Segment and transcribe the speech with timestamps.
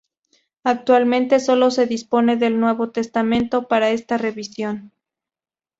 [0.63, 4.91] Actualmente sólo se dispone del Nuevo Testamento para esta revisión.